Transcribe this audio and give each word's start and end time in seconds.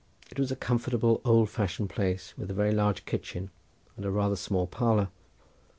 It 0.31 0.39
was 0.39 0.51
a 0.51 0.55
comfortable 0.55 1.21
old 1.23 1.51
fashioned 1.51 1.91
place, 1.91 2.33
with 2.35 2.49
a 2.49 2.55
very 2.55 2.71
large 2.71 3.05
kitchen 3.05 3.51
and 3.95 4.03
a 4.03 4.09
rather 4.09 4.35
small 4.35 4.65
parlour. 4.65 5.09